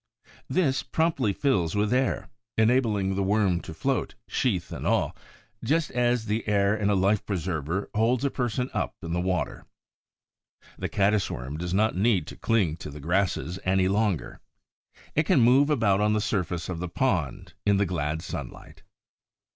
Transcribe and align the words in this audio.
This 0.49 0.81
promptly 0.81 1.31
fills 1.31 1.75
with 1.75 1.93
air, 1.93 2.27
enabling 2.57 3.13
the 3.13 3.21
Worm 3.21 3.59
to 3.61 3.71
float, 3.71 4.15
sheath 4.27 4.71
and 4.71 4.87
all, 4.87 5.15
just 5.63 5.91
as 5.91 6.25
the 6.25 6.47
air 6.47 6.75
in 6.75 6.89
a 6.89 6.95
life 6.95 7.23
preserver 7.23 7.87
holds 7.93 8.25
a 8.25 8.31
person 8.31 8.71
up 8.73 8.95
in 9.03 9.13
the 9.13 9.21
water. 9.21 9.67
The 10.79 10.89
Caddis 10.89 11.29
worm 11.29 11.55
does 11.55 11.71
not 11.75 11.95
need 11.95 12.25
to 12.25 12.35
cling 12.35 12.77
to 12.77 12.89
the 12.89 12.99
grasses 12.99 13.59
any 13.63 13.87
longer. 13.87 14.39
It 15.13 15.27
can 15.27 15.39
move 15.39 15.69
about 15.69 16.01
on 16.01 16.13
the 16.13 16.19
surface 16.19 16.67
of 16.67 16.79
the 16.79 16.89
pond, 16.89 17.53
in 17.63 17.77
the 17.77 17.85
glad 17.85 18.23
sunlight. 18.23 18.81